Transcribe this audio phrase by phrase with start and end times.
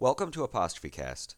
[0.00, 1.36] Welcome to Apostrophe Cast.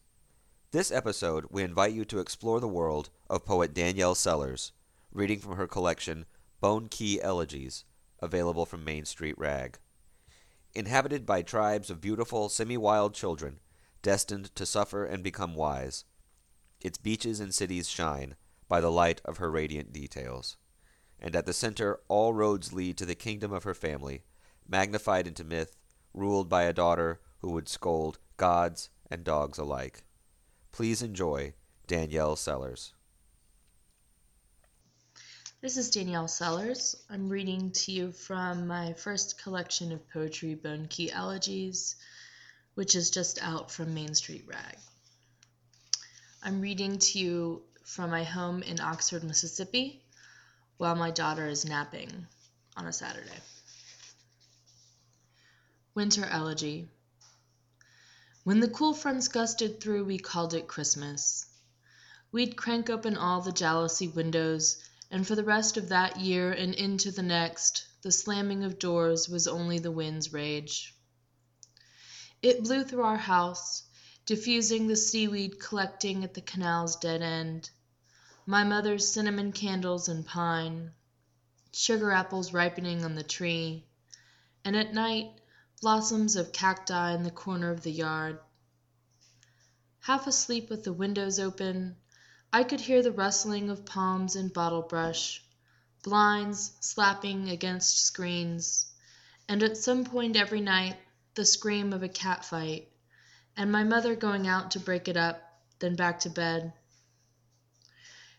[0.70, 4.71] This episode, we invite you to explore the world of poet Danielle Sellers,
[5.11, 6.27] reading from her collection
[6.61, 7.83] Bone Key Elegies,
[8.21, 9.80] available from Main Street Rag.
[10.77, 13.58] Inhabited by tribes of beautiful, semi wild children,
[14.01, 16.05] destined to suffer and become wise,
[16.81, 18.37] its beaches and cities shine
[18.69, 20.57] by the light of her radiant details.
[21.19, 24.23] And at the center, all roads lead to the kingdom of her family,
[24.69, 25.77] magnified into myth,
[26.15, 30.03] ruled by a daughter who would scold gods and dogs alike.
[30.73, 31.55] Please enjoy
[31.87, 32.92] Danielle Sellers.
[35.60, 36.97] This is Danielle Sellers.
[37.09, 41.95] I'm reading to you from my first collection of poetry, Bone Key Elegies,
[42.74, 44.77] which is just out from Main Street Rag.
[46.42, 50.02] I'm reading to you from my home in Oxford, Mississippi,
[50.78, 52.27] while my daughter is napping
[52.77, 53.41] on a Saturday.
[55.95, 56.88] Winter Elegy
[58.45, 61.47] When the cool fronts gusted through, we called it Christmas.
[62.33, 66.75] We'd crank open all the jalousie windows, and for the rest of that year and
[66.75, 70.92] into the next, the slamming of doors was only the wind's rage.
[72.42, 73.84] It blew through our house,
[74.27, 77.70] diffusing the seaweed collecting at the canal's dead end,
[78.44, 80.91] my mother's cinnamon candles and pine,
[81.70, 83.84] sugar apples ripening on the tree,
[84.64, 85.31] and at night
[85.83, 88.38] blossoms of cacti in the corner of the yard.
[89.98, 91.97] Half asleep with the windows open,
[92.52, 95.42] I could hear the rustling of palms and bottle brush,
[96.05, 98.92] blinds slapping against screens,
[99.48, 100.97] and at some point every night
[101.34, 102.86] the scream of a cat fight,
[103.56, 105.42] and my mother going out to break it up,
[105.80, 106.72] then back to bed.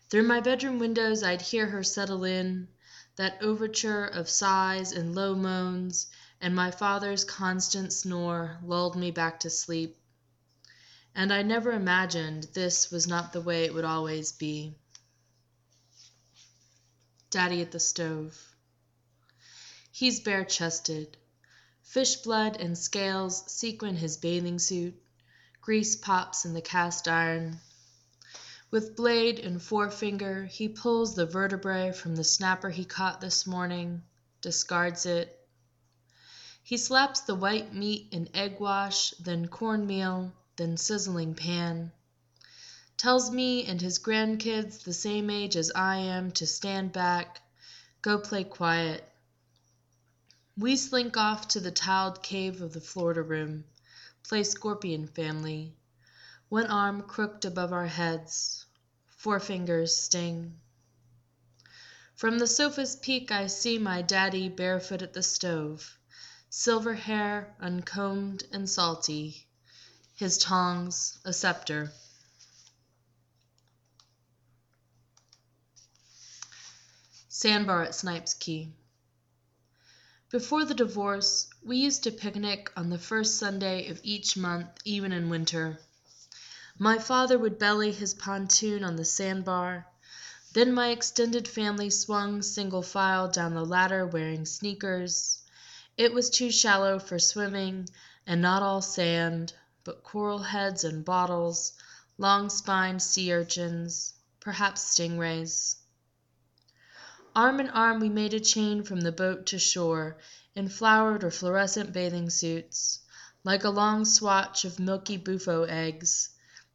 [0.08, 2.68] Through my bedroom windows I'd hear her settle in,
[3.16, 6.06] that overture of sighs and low moans,
[6.44, 9.96] and my father's constant snore lulled me back to sleep.
[11.14, 14.74] And I never imagined this was not the way it would always be.
[17.30, 18.38] Daddy at the stove.
[19.90, 21.16] He's bare chested.
[21.82, 25.02] Fish blood and scales sequin his bathing suit.
[25.62, 27.58] Grease pops in the cast iron.
[28.70, 34.02] With blade and forefinger he pulls the vertebrae from the snapper he caught this morning,
[34.42, 35.40] discards it.
[36.66, 41.92] He slaps the white meat in egg wash, then cornmeal, then sizzling pan.
[42.96, 47.42] Tells me and his grandkids the same age as I am to stand back,
[48.00, 49.06] go play quiet.
[50.56, 53.66] We slink off to the tiled cave of the Florida room,
[54.22, 55.76] play scorpion family,
[56.48, 58.64] one arm crooked above our heads
[59.18, 60.58] forefingers sting.
[62.14, 65.98] From the sofa's peak I see my daddy barefoot at the stove,
[66.56, 69.44] silver hair uncombed and salty,
[70.14, 71.90] his tongs a scepter.
[77.28, 78.68] Sandbar at Snipes Key.
[80.30, 85.10] Before the divorce, we used to picnic on the first Sunday of each month, even
[85.10, 85.80] in winter.
[86.78, 89.88] My father would belly his pontoon on the sandbar.
[90.52, 95.40] Then my extended family swung single file down the ladder wearing sneakers.
[95.96, 97.88] It was too shallow for swimming,
[98.26, 99.52] and not all sand,
[99.84, 101.72] but coral heads and bottles,
[102.18, 105.76] long spined sea urchins, perhaps stingrays.
[107.36, 110.18] Arm in arm we made a chain from the boat to shore,
[110.56, 112.98] in flowered or fluorescent bathing suits,
[113.44, 116.30] like a long swatch of milky bufo eggs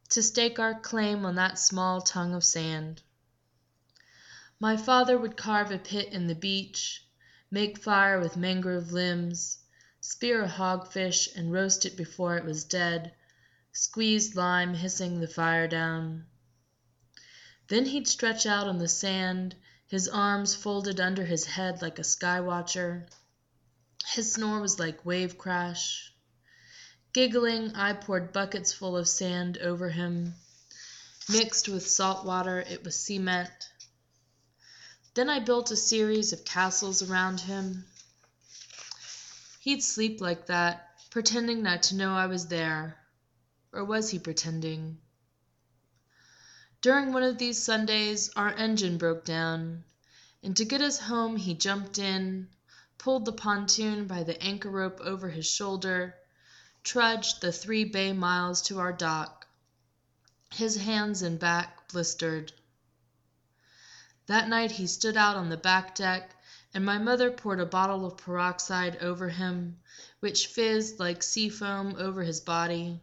[0.08, 3.02] to stake our claim on that small tongue of sand.
[4.58, 7.04] My father would carve a pit in the beach,
[7.50, 9.58] make fire with mangrove limbs,
[10.00, 13.12] spear a hogfish and roast it before it was dead,
[13.72, 16.24] squeezed lime hissing the fire down.
[17.68, 19.54] Then he'd stretch out on the sand,
[19.86, 23.06] his arms folded under his head like a sky watcher.
[24.06, 26.12] His snore was like wave crash.
[27.12, 30.34] Giggling, I poured buckets full of sand over him.
[31.28, 33.69] Mixed with salt water, it was cement.
[35.14, 37.84] Then I built a series of castles around him.
[39.58, 42.96] He'd sleep like that, pretending not to know I was there.
[43.72, 44.98] Or was he pretending?
[46.80, 49.82] During one of these Sundays, our engine broke down,
[50.44, 52.48] and to get us home he jumped in,
[52.96, 56.14] pulled the pontoon by the anchor rope over his shoulder,
[56.84, 59.48] trudged the three bay miles to our dock,
[60.54, 62.52] his hands and back blistered.
[64.30, 66.36] That night he stood out on the back deck,
[66.72, 69.80] and my mother poured a bottle of peroxide over him,
[70.20, 73.00] which fizzed like sea foam over his body.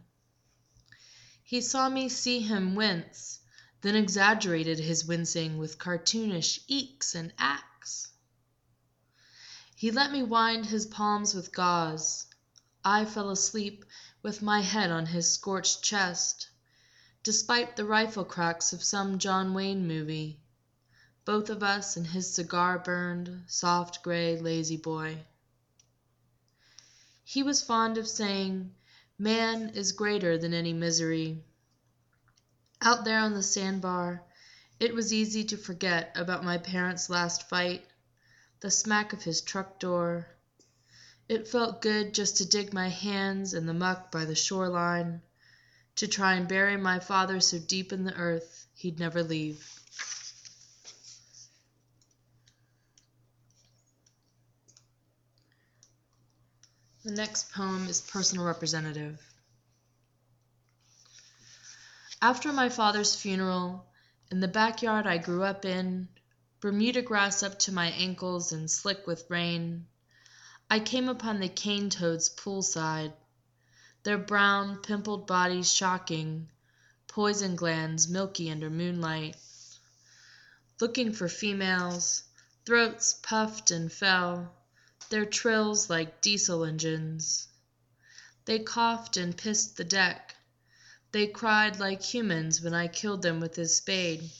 [1.42, 3.40] He saw me see him wince,
[3.82, 8.08] then exaggerated his wincing with cartoonish eeks and acks.
[9.76, 12.24] He let me wind his palms with gauze.
[12.82, 13.84] I fell asleep
[14.22, 16.48] with my head on his scorched chest,
[17.22, 20.40] despite the rifle cracks of some John Wayne movie
[21.28, 25.14] both of us and his cigar burned, soft gray La-Z-Boy.
[27.22, 28.74] He was fond of saying,
[29.18, 31.44] Man is greater than any misery.
[32.80, 34.22] Out there on the sandbar,
[34.80, 37.84] it was easy to forget about my parents' last fight,
[38.60, 40.28] the smack of his truck door.
[41.28, 45.20] It felt good just to dig my hands in the muck by the shoreline,
[45.96, 49.78] to try and bury my father so deep in the earth he'd never leave.
[57.08, 59.18] The next poem is Personal Representative.
[62.20, 63.86] After my father's funeral,
[64.30, 66.10] in the backyard I grew up in,
[66.60, 69.86] Bermuda grass up to my ankles and slick with rain,
[70.68, 73.14] I came upon the cane toads poolside,
[74.02, 76.50] their brown, pimpled bodies shocking,
[77.06, 79.34] poison glands milky under moonlight.
[80.78, 82.24] Looking for females,
[82.66, 84.57] throats puffed and fell
[85.10, 87.48] their trills like diesel engines.
[88.44, 90.34] They coughed and pissed the deck.
[91.12, 94.30] They cried like humans when I killed them with his spade,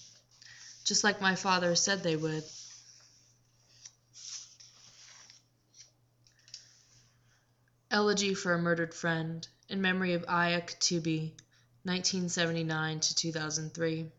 [0.85, 2.45] just like my father said they would.
[7.91, 11.33] Elegy for a Murdered Friend in memory of Aya Katubi,
[11.85, 14.13] 1979 to 2003.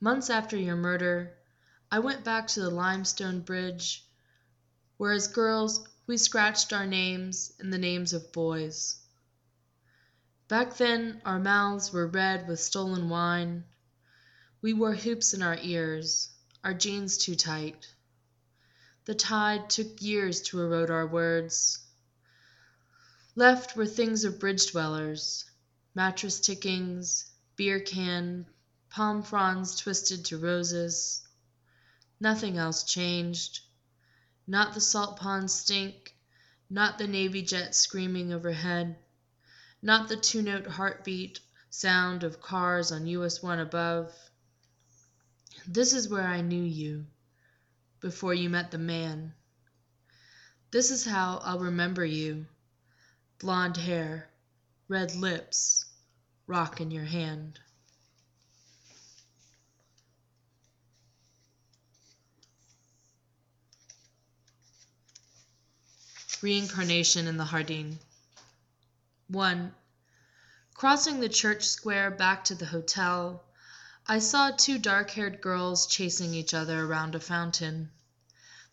[0.00, 1.37] Months after your murder,
[1.90, 4.06] I went back to the limestone bridge,
[4.98, 8.96] where as girls we scratched our names and the names of boys.
[10.48, 13.64] Back then our mouths were red with stolen wine.
[14.60, 16.28] We wore hoops in our ears,
[16.62, 17.86] our jeans too tight.
[19.06, 21.78] The tide took years to erode our words.
[23.34, 25.46] Left were things of bridge dwellers
[25.94, 28.46] mattress tickings, beer can,
[28.90, 31.27] palm fronds twisted to roses.
[32.20, 33.60] Nothing else changed.
[34.46, 36.16] Not the salt pond stink,
[36.68, 38.96] not the Navy jet screaming overhead,
[39.82, 44.12] not the two note heartbeat sound of cars on US 1 above.
[45.66, 47.06] This is where I knew you,
[48.00, 49.34] before you met the man.
[50.70, 52.46] This is how I'll remember you
[53.38, 54.28] blonde hair,
[54.88, 55.86] red lips,
[56.46, 57.60] rock in your hand.
[66.40, 67.98] Reincarnation in the Jardin.
[69.26, 69.74] 1.
[70.72, 73.42] Crossing the church square back to the hotel,
[74.06, 77.90] I saw two dark haired girls chasing each other around a fountain,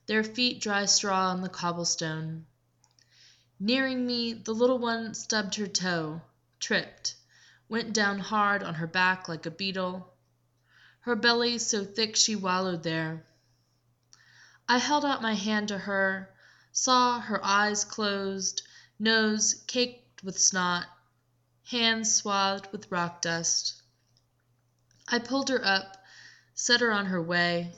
[0.06, 2.46] their feet dry straw on the cobblestone.
[3.60, 6.22] Nearing me, the little one stubbed her toe,
[6.60, 7.16] tripped,
[7.68, 10.14] went down hard on her back like a beetle,
[11.00, 13.26] her belly so thick she wallowed there.
[14.70, 16.30] I held out my hand to her
[16.77, 18.62] saw her eyes closed,
[19.00, 20.85] nose caked with snot,
[21.64, 23.81] hands swathed with rock dust.
[25.07, 26.04] I pulled her up,
[26.54, 27.73] set her on her way.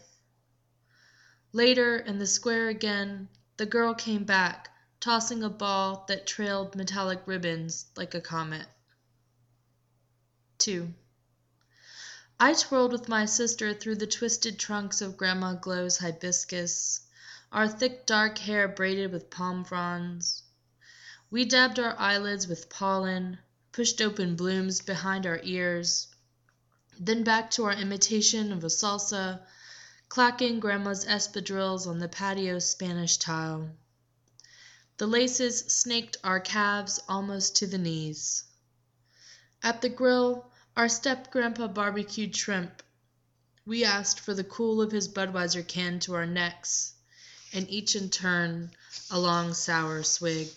[1.53, 7.22] Later, in the square again, the girl came back, tossing a ball that trailed metallic
[7.27, 8.67] ribbons like a comet.
[10.57, 10.91] 2.
[12.39, 17.06] I twirled with my sister through the twisted trunks of Grandma Glow's hibiscus
[17.50, 20.44] our thick dark hair braided with palm fronds.
[21.32, 23.39] We dabbed our eyelids with pollen,
[23.72, 26.08] pushed open blooms behind our ears,
[27.00, 29.42] then back to our imitation of a salsa,
[30.10, 33.70] clacking Grandma's espadrilles on the patio Spanish tile.
[34.98, 38.44] The laces snaked our calves almost to the knees.
[39.63, 42.84] At the grill, our step grandpa barbecued shrimp.
[43.66, 46.94] We asked for the cool of his Budweiser can to our necks
[47.57, 48.69] and each in turn
[49.09, 50.47] a long sour swig.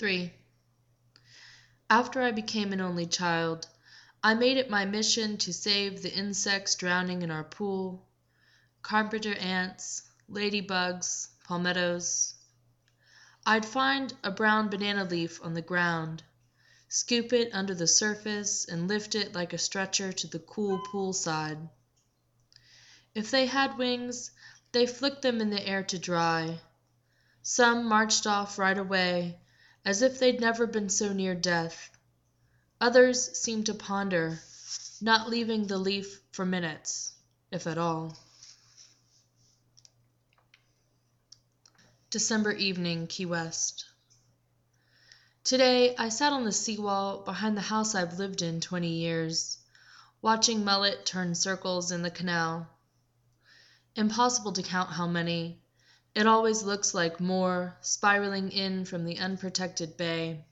[0.00, 0.34] 3.
[1.88, 3.68] After I became an only child,
[4.20, 8.04] I made it my mission to save the insects drowning in our pool
[8.82, 12.34] carpenter ants, ladybugs, palmettos.
[13.46, 16.24] I'd find a brown banana leaf on the ground,
[16.88, 21.12] scoop it under the surface, and lift it like a stretcher to the cool pool
[21.12, 21.68] side.
[23.14, 24.30] If they had wings,
[24.72, 26.60] they flicked them in the air to dry.
[27.42, 29.40] Some marched off right away,
[29.84, 31.90] as if they'd never been so near death.
[32.80, 34.40] Others seemed to ponder,
[35.00, 37.12] not leaving the leaf for minutes,
[37.50, 38.16] if at all.
[42.10, 43.86] December evening, Key West.
[45.42, 49.58] Today I sat on the seawall behind the house I've lived in twenty years,
[50.22, 52.68] watching mullet turn circles in the canal.
[53.96, 55.60] Impossible to count how many.
[56.14, 60.44] It always looks like more spiraling in from the unprotected bay.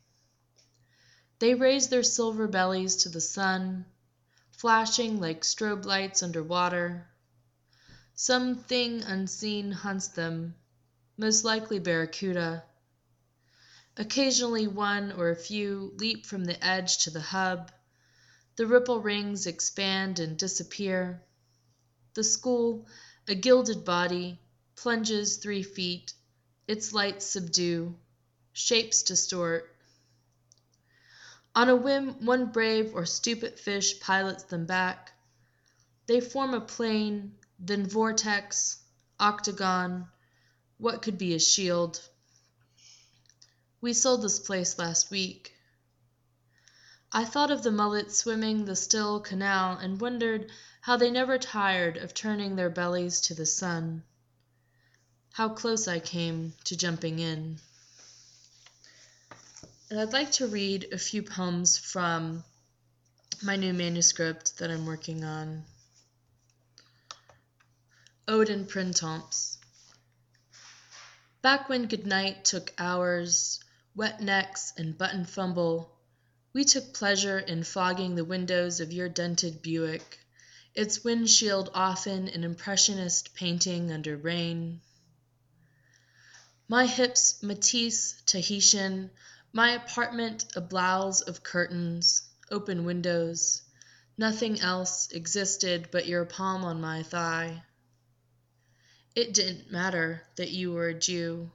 [1.39, 3.87] They raise their silver bellies to the sun,
[4.51, 7.07] flashing like strobe lights under water.
[8.29, 10.57] Unseen hunts them
[11.17, 12.65] most likely barracuda.
[13.97, 17.71] Occasionally one or a few leap from the edge to the hub.
[18.57, 21.23] The ripple rings expand and disappear.
[22.15, 22.87] The school,
[23.29, 24.39] a gilded body,
[24.75, 26.15] plunges three feet,
[26.67, 27.95] its lights subdue,
[28.53, 29.75] shapes distort.
[31.55, 35.13] On a whim, one brave or stupid fish pilots them back.
[36.07, 38.79] They form a plane, then vortex,
[39.21, 40.09] octagon,
[40.79, 42.01] what could be a shield?
[43.81, 45.55] We sold this place last week.
[47.11, 50.51] I thought of the mullets swimming the still canal and wondered
[50.83, 54.03] how they never tired of turning their bellies to the sun.
[55.33, 57.59] How close I came to jumping in.
[59.91, 62.45] And I'd like to read a few poems from
[63.43, 65.65] my new manuscript that I'm working on.
[68.27, 69.57] Ode in Printemps.
[71.41, 73.61] Back when goodnight took hours,
[73.95, 75.98] wet necks and button fumble,
[76.59, 80.19] we took pleasure in fogging the windows of your dented Buick,
[80.75, 84.81] its windshield often an impressionist painting under rain.
[86.67, 89.09] My hips Matisse, Tahitian,
[89.53, 93.63] my apartment a blouse of curtains, open windows,
[94.17, 97.63] nothing else existed but your palm on my thigh.
[99.15, 101.53] It didn't matter that you were a Jew.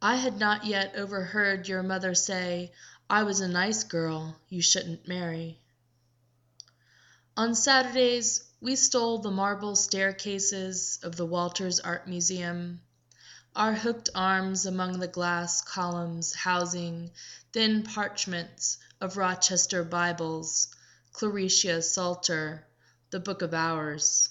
[0.00, 2.72] I had not yet overheard your mother say
[3.10, 5.60] I was a nice girl you shouldn't marry.
[7.36, 12.80] On Saturdays we stole the marble staircases of the Walters Art Museum,
[13.54, 17.10] our hooked arms among the glass columns housing
[17.52, 20.74] thin parchments of Rochester Bibles,
[21.12, 22.66] Claricia Psalter,
[23.10, 24.30] the Book of Hours.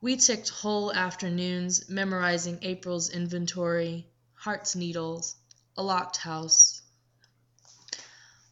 [0.00, 5.36] We ticked whole afternoons memorizing April's inventory, Heart's Needles,
[5.76, 6.80] a locked house.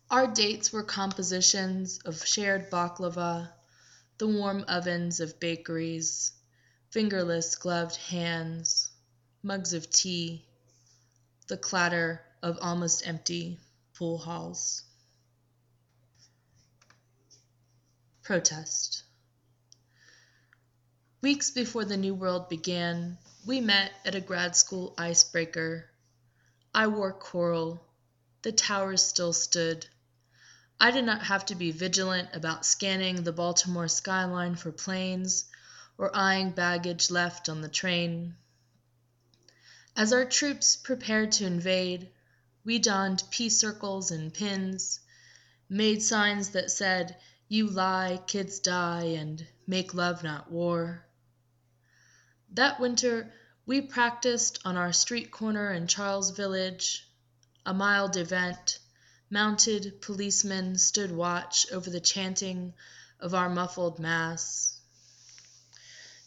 [0.08, 3.52] Our dates were compositions of shared baklava,
[4.18, 6.30] the warm ovens of bakeries,
[6.90, 8.88] fingerless gloved hands,
[9.42, 10.46] mugs of tea,
[11.48, 13.58] the clatter of almost empty
[13.94, 14.84] pool halls.
[18.22, 19.02] Protest.
[21.20, 25.90] Weeks before the New World began, we met at a grad school icebreaker.
[26.72, 27.84] I wore coral.
[28.42, 29.88] The towers still stood.
[30.78, 35.47] I did not have to be vigilant about scanning the Baltimore skyline for planes
[35.97, 38.37] or eyeing baggage left on the train.
[39.97, 42.11] As our troops prepared to invade,
[42.64, 45.00] we donned peace circles and pins,
[45.71, 47.16] made signs that said,
[47.49, 51.06] You lie, kids die, and make love, not war.
[52.52, 53.33] That winter
[53.64, 57.09] we practiced on our street corner in Charles Village,
[57.64, 58.78] a mild event.
[59.28, 62.75] Mounted policemen stood watch over the chanting
[63.18, 64.78] of our muffled mass.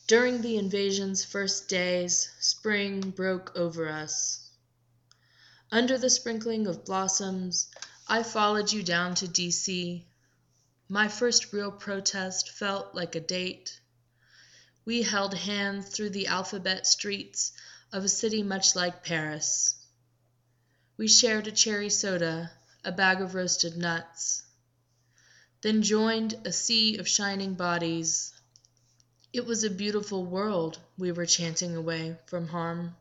[0.05, 4.49] During the invasion's first days, spring broke over us.
[5.71, 7.67] Under the sprinkling of blossoms,
[8.07, 10.05] I followed you down to D.C.
[10.89, 13.79] My first real protest felt like a date.
[14.83, 17.53] We held hands through the alphabet streets
[17.93, 19.75] of a city much like Paris.
[20.97, 22.51] We shared a cherry soda,
[22.83, 24.43] a bag of roasted nuts,
[25.61, 28.33] then joined a sea of shining bodies.
[29.33, 32.95] It was a beautiful world we were chanting away from harm.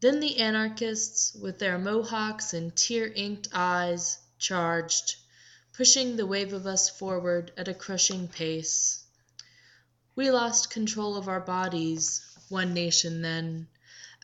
[0.00, 5.16] Then the anarchists, with their mohawks and tear inked eyes, charged,
[5.74, 9.04] pushing the wave of us forward at a crushing pace.
[10.14, 13.68] We lost control of our bodies, one nation then,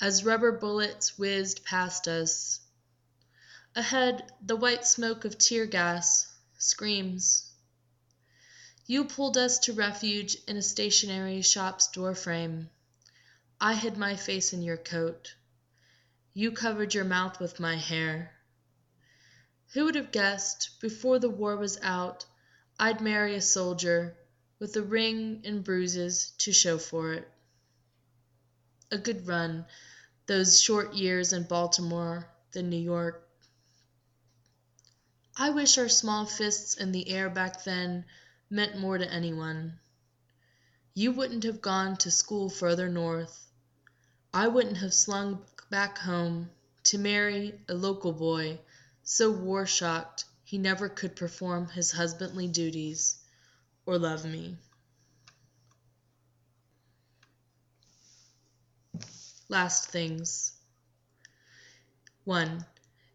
[0.00, 2.61] as rubber bullets whizzed past us.
[3.75, 7.50] Ahead, the white smoke of tear gas, screams.
[8.87, 12.69] You pulled us to refuge in a stationery shop's doorframe.
[13.59, 15.35] I hid my face in your coat.
[16.35, 18.33] You covered your mouth with my hair.
[19.73, 22.26] Who would have guessed, before the war was out,
[22.79, 24.19] I'd marry a soldier,
[24.59, 27.26] with a ring and bruises to show for it?
[28.91, 29.64] A good run,
[30.26, 33.26] those short years in Baltimore, then New York.
[35.37, 38.05] I wish our small fists in the air back then
[38.51, 39.79] meant more to anyone.
[40.95, 43.47] You wouldn't have gone to school further north.
[44.35, 46.51] I wouldn't have slung back home
[46.85, 48.61] to marry a local boy
[49.03, 53.17] so war shocked he never could perform his husbandly duties
[53.87, 54.59] or love me.
[59.49, 60.53] Last things.
[62.25, 62.65] 1.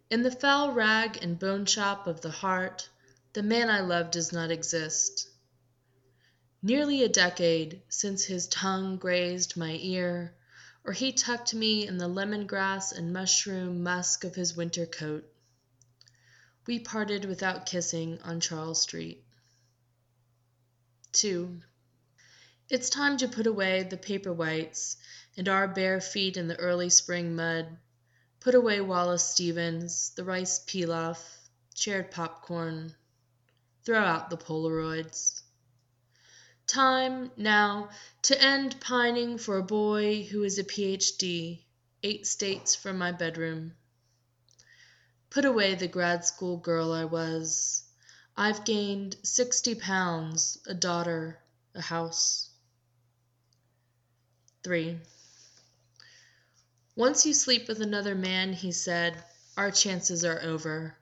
[0.09, 2.87] In the foul rag and bone shop of the heart,
[3.33, 5.27] the man I love does not exist.
[6.61, 10.33] Nearly a decade since his tongue grazed my ear,
[10.85, 15.29] or he tucked me in the lemon grass and mushroom musk of his winter coat.
[16.65, 19.25] We parted without kissing on Charles Street.
[21.11, 21.61] 2.
[22.69, 24.95] It's time to put away the paper whites
[25.35, 27.77] and our bare feet in the early spring mud.
[28.47, 31.17] Put away Wallace Stevens, the rice pilaf,
[31.75, 32.95] shared popcorn.
[33.83, 35.41] Throw out the Polaroids.
[36.65, 37.89] Time, now,
[38.21, 41.65] to end pining for a boy who is a PhD,
[42.03, 43.73] eight states from my bedroom.
[45.29, 47.83] Put away the grad school girl I was.
[48.37, 51.37] I've gained sixty pounds, a daughter,
[51.75, 52.49] a house.
[54.63, 55.01] 3.
[56.97, 59.23] Once you sleep with another man, he said,
[59.55, 60.97] our chances are over.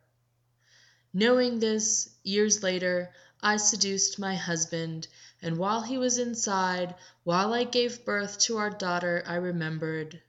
[1.14, 3.10] Knowing this, years later,
[3.42, 5.08] I seduced my husband,
[5.42, 10.22] and while he was inside, while I gave birth to our daughter, I remembered.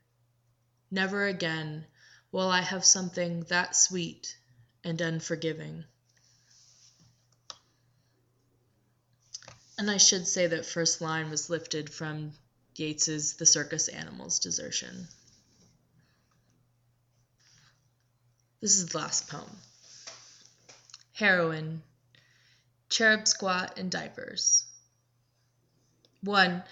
[0.89, 1.85] Never again
[2.31, 4.37] will I have something that sweet
[4.85, 5.83] and unforgiving.
[9.77, 12.31] And I should say that first line was lifted from
[12.77, 15.09] Yeats's The Circus Animals Desertion.
[18.59, 19.55] This is the last poem.
[21.13, 21.83] Heroine,
[22.89, 24.63] Cherub Squat in Diapers.
[26.21, 26.63] 1.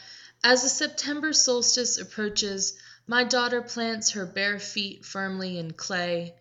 [0.43, 6.33] As the September solstice approaches, my daughter plants her bare feet firmly in clay,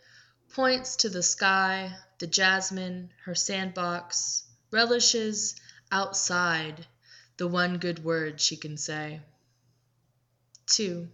[0.54, 5.56] points to the sky, the jasmine, her sandbox, relishes
[5.92, 6.86] outside
[7.36, 9.20] the one good word she can say.
[10.68, 11.06] 2.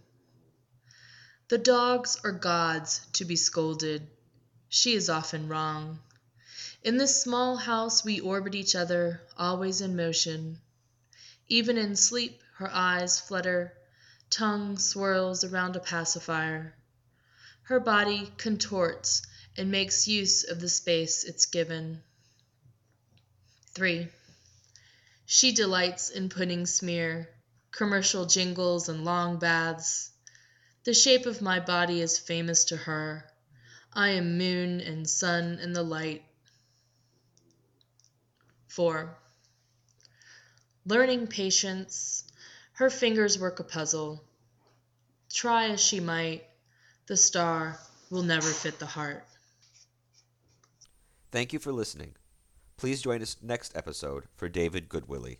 [1.49, 4.07] The dogs are gods to be scolded.
[4.73, 5.99] She is often wrong.
[6.81, 10.61] In this small house we orbit each other, always in motion.
[11.49, 13.73] Even in sleep her eyes flutter
[14.29, 16.73] tongue swirls around a pacifier.
[17.63, 19.23] Her body contorts
[19.57, 22.01] and makes use of the space it's given.
[23.73, 24.07] 3.
[25.25, 27.27] She delights in pudding smear,
[27.71, 30.11] commercial jingles, and long baths.
[30.85, 33.30] The shape of my body is famous to her.
[33.93, 36.23] I am moon and sun and the light.
[38.69, 39.17] 4.
[40.85, 42.23] Learning patience,
[42.73, 44.23] her fingers work a puzzle.
[45.33, 46.45] Try as she might,
[47.07, 47.77] the star
[48.09, 49.25] will never fit the heart.
[51.31, 52.15] Thank you for listening.
[52.77, 55.37] Please join us next episode for David Goodwillie.